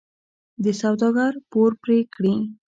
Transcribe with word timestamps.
د 0.63 0.65
سوداګر 0.81 1.33
پور 1.51 1.71
پرې 1.81 1.97
کړي. 2.15 2.35